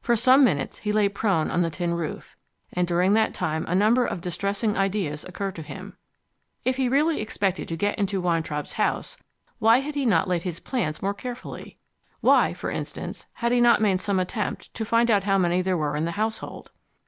[0.00, 2.34] For some minutes he lay prone on the tin roof,
[2.72, 5.96] and during that time a number of distressing ideas occurred to him.
[6.64, 9.16] If he really expected to get into Weintraub's house,
[9.60, 11.78] why had he not laid his plans more carefully?
[12.20, 15.78] Why (for instance) had he not made some attempt to find out how many there
[15.78, 16.72] were in the household?